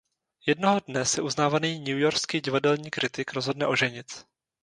[0.45, 4.25] Jednoho dne se uznávaný newyorský divadelní kritik rozhodne oženit.